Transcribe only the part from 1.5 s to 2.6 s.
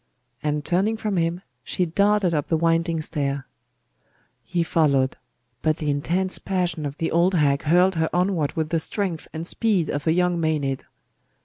she darted up the